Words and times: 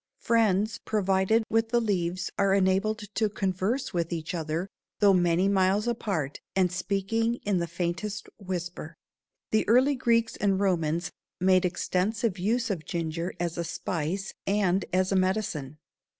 Friends 0.17 0.79
provided 0.83 1.43
with 1.47 1.69
the 1.69 1.79
leaves 1.79 2.31
are 2.35 2.55
enabled 2.55 3.03
to 3.13 3.29
converse 3.29 3.93
with 3.93 4.11
each 4.11 4.33
other, 4.33 4.67
though 4.97 5.13
many 5.13 5.47
miles 5.47 5.87
apart 5.87 6.39
and 6.55 6.71
speaking 6.71 7.35
in 7.45 7.59
the 7.59 7.67
faintest 7.67 8.27
whisper. 8.39 8.95
The 9.51 9.63
early 9.67 9.93
Greeks 9.93 10.35
and 10.35 10.59
Romans 10.59 11.11
made 11.39 11.65
extensive 11.65 12.39
use 12.39 12.71
of 12.71 12.83
ginger 12.83 13.35
as 13.39 13.59
a 13.59 13.63
spice 13.63 14.33
and 14.47 14.85
as 14.91 15.11
a 15.11 15.15
medicine. 15.15 15.77